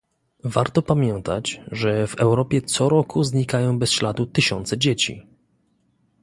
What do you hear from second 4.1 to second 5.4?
tysiące dzieci